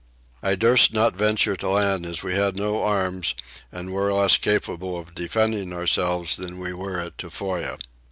[0.41, 3.35] I durst not venture to land as we had no arms
[3.71, 7.77] and were less capable of defending ourselves than we were at Tofoa.